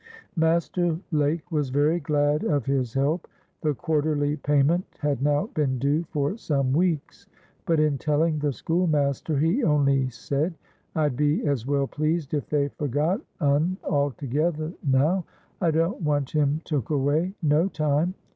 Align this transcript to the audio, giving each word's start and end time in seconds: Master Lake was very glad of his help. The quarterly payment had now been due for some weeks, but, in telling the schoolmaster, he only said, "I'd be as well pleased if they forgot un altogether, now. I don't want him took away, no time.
Master 0.35 0.97
Lake 1.11 1.51
was 1.51 1.69
very 1.69 1.99
glad 1.99 2.43
of 2.43 2.65
his 2.65 2.95
help. 2.95 3.27
The 3.61 3.75
quarterly 3.75 4.35
payment 4.35 4.83
had 4.97 5.21
now 5.21 5.45
been 5.53 5.77
due 5.77 6.05
for 6.05 6.37
some 6.37 6.73
weeks, 6.73 7.27
but, 7.67 7.79
in 7.79 7.99
telling 7.99 8.39
the 8.39 8.51
schoolmaster, 8.51 9.37
he 9.37 9.63
only 9.63 10.09
said, 10.09 10.55
"I'd 10.95 11.15
be 11.15 11.45
as 11.45 11.67
well 11.67 11.85
pleased 11.85 12.33
if 12.33 12.49
they 12.49 12.69
forgot 12.69 13.21
un 13.41 13.77
altogether, 13.83 14.73
now. 14.83 15.23
I 15.61 15.69
don't 15.69 16.01
want 16.01 16.31
him 16.31 16.61
took 16.65 16.89
away, 16.89 17.35
no 17.43 17.67
time. 17.67 18.15